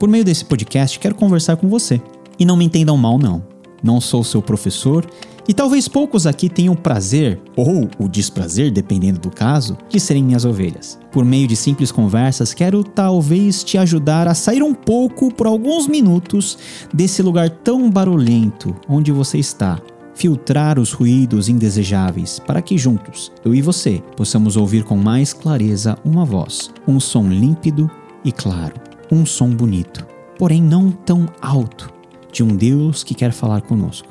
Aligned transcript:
Por 0.00 0.08
meio 0.08 0.24
desse 0.24 0.46
podcast, 0.46 0.98
quero 0.98 1.14
conversar 1.14 1.58
com 1.58 1.68
você. 1.68 2.00
E 2.38 2.44
não 2.46 2.56
me 2.56 2.64
entendam 2.64 2.96
mal, 2.96 3.18
não. 3.18 3.44
Não 3.82 4.00
sou 4.00 4.24
seu 4.24 4.40
professor 4.40 5.06
e 5.46 5.52
talvez 5.52 5.88
poucos 5.88 6.26
aqui 6.26 6.48
tenham 6.48 6.72
o 6.72 6.76
prazer, 6.76 7.38
ou 7.54 7.86
o 7.98 8.08
desprazer, 8.08 8.70
dependendo 8.70 9.20
do 9.20 9.30
caso, 9.30 9.76
de 9.90 10.00
serem 10.00 10.24
minhas 10.24 10.46
ovelhas. 10.46 10.98
Por 11.12 11.22
meio 11.22 11.46
de 11.46 11.54
simples 11.54 11.92
conversas, 11.92 12.54
quero 12.54 12.82
talvez 12.82 13.62
te 13.62 13.76
ajudar 13.76 14.26
a 14.26 14.32
sair 14.32 14.62
um 14.62 14.72
pouco 14.72 15.30
por 15.34 15.46
alguns 15.46 15.86
minutos 15.86 16.56
desse 16.94 17.20
lugar 17.20 17.50
tão 17.50 17.90
barulhento 17.90 18.74
onde 18.88 19.12
você 19.12 19.36
está. 19.36 19.78
Filtrar 20.14 20.78
os 20.78 20.92
ruídos 20.92 21.50
indesejáveis 21.50 22.38
para 22.38 22.62
que 22.62 22.78
juntos, 22.78 23.30
eu 23.44 23.54
e 23.54 23.60
você, 23.60 24.02
possamos 24.16 24.56
ouvir 24.56 24.82
com 24.82 24.96
mais 24.96 25.34
clareza 25.34 25.98
uma 26.02 26.24
voz, 26.24 26.70
um 26.88 26.98
som 26.98 27.28
límpido 27.28 27.90
e 28.24 28.30
claro, 28.32 28.74
um 29.10 29.26
som 29.26 29.50
bonito, 29.50 30.06
porém 30.38 30.62
não 30.62 30.90
tão 30.90 31.26
alto, 31.40 31.92
de 32.32 32.42
um 32.42 32.54
Deus 32.54 33.02
que 33.02 33.14
quer 33.14 33.32
falar 33.32 33.60
conosco. 33.62 34.08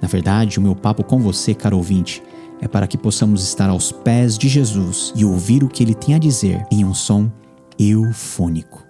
Na 0.00 0.08
verdade, 0.08 0.58
o 0.58 0.62
meu 0.62 0.74
papo 0.74 1.04
com 1.04 1.18
você, 1.18 1.54
caro 1.54 1.76
ouvinte, 1.76 2.22
é 2.60 2.66
para 2.66 2.86
que 2.86 2.96
possamos 2.96 3.42
estar 3.42 3.68
aos 3.68 3.92
pés 3.92 4.36
de 4.38 4.48
Jesus 4.48 5.12
e 5.14 5.24
ouvir 5.24 5.62
o 5.62 5.68
que 5.68 5.82
ele 5.82 5.94
tem 5.94 6.14
a 6.14 6.18
dizer 6.18 6.66
em 6.70 6.84
um 6.84 6.94
som 6.94 7.30
eufônico. 7.78 8.84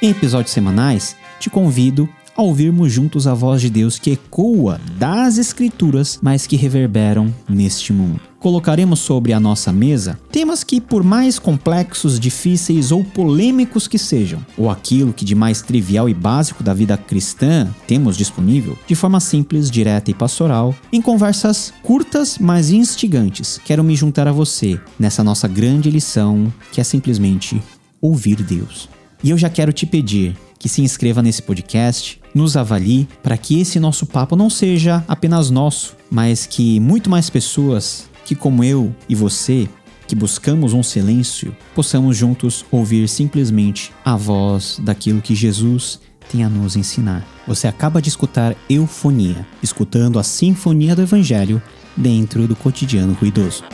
Em 0.00 0.10
episódios 0.10 0.52
semanais, 0.52 1.16
te 1.38 1.48
convido 1.48 2.08
a 2.36 2.42
ouvirmos 2.42 2.92
juntos 2.92 3.26
a 3.26 3.34
voz 3.34 3.60
de 3.60 3.70
Deus 3.70 3.98
que 3.98 4.12
ecoa 4.12 4.80
das 4.98 5.38
Escrituras, 5.38 6.18
mas 6.22 6.46
que 6.46 6.56
reverberam 6.56 7.34
neste 7.48 7.92
mundo. 7.92 8.20
Colocaremos 8.38 8.98
sobre 8.98 9.32
a 9.32 9.38
nossa 9.38 9.72
mesa 9.72 10.18
temas 10.32 10.64
que, 10.64 10.80
por 10.80 11.04
mais 11.04 11.38
complexos, 11.38 12.18
difíceis 12.18 12.90
ou 12.90 13.04
polêmicos 13.04 13.86
que 13.86 13.98
sejam, 13.98 14.44
ou 14.56 14.68
aquilo 14.68 15.12
que 15.12 15.24
de 15.24 15.34
mais 15.34 15.62
trivial 15.62 16.08
e 16.08 16.14
básico 16.14 16.62
da 16.62 16.74
vida 16.74 16.96
cristã 16.96 17.72
temos 17.86 18.16
disponível, 18.16 18.76
de 18.84 18.96
forma 18.96 19.20
simples, 19.20 19.70
direta 19.70 20.10
e 20.10 20.14
pastoral, 20.14 20.74
em 20.92 21.00
conversas 21.00 21.72
curtas, 21.84 22.36
mas 22.38 22.70
instigantes, 22.70 23.60
quero 23.64 23.84
me 23.84 23.94
juntar 23.94 24.26
a 24.26 24.32
você 24.32 24.80
nessa 24.98 25.22
nossa 25.22 25.46
grande 25.46 25.88
lição 25.88 26.52
que 26.72 26.80
é 26.80 26.84
simplesmente 26.84 27.62
ouvir 28.00 28.42
Deus. 28.42 28.88
E 29.22 29.30
eu 29.30 29.38
já 29.38 29.48
quero 29.48 29.72
te 29.72 29.86
pedir 29.86 30.36
que 30.58 30.68
se 30.68 30.82
inscreva 30.82 31.22
nesse 31.22 31.42
podcast, 31.42 32.20
nos 32.34 32.56
avalie 32.56 33.08
para 33.22 33.36
que 33.36 33.60
esse 33.60 33.78
nosso 33.78 34.06
papo 34.06 34.36
não 34.36 34.48
seja 34.48 35.04
apenas 35.06 35.50
nosso, 35.50 35.96
mas 36.10 36.46
que 36.46 36.80
muito 36.80 37.10
mais 37.10 37.28
pessoas 37.28 38.08
que 38.24 38.34
como 38.34 38.62
eu 38.64 38.94
e 39.08 39.14
você 39.14 39.68
que 40.06 40.14
buscamos 40.14 40.72
um 40.72 40.82
silêncio, 40.82 41.56
possamos 41.74 42.16
juntos 42.16 42.64
ouvir 42.70 43.08
simplesmente 43.08 43.92
a 44.04 44.14
voz 44.14 44.78
daquilo 44.82 45.22
que 45.22 45.34
Jesus 45.34 46.00
tem 46.30 46.44
a 46.44 46.48
nos 46.48 46.76
ensinar. 46.76 47.26
Você 47.46 47.66
acaba 47.66 48.00
de 48.00 48.08
escutar 48.08 48.54
Eufonia, 48.68 49.46
escutando 49.62 50.18
a 50.18 50.22
sinfonia 50.22 50.94
do 50.94 51.02
Evangelho 51.02 51.62
dentro 51.96 52.46
do 52.46 52.56
cotidiano 52.56 53.14
ruidoso. 53.14 53.64